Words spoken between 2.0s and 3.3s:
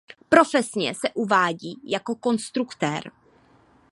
konstruktér.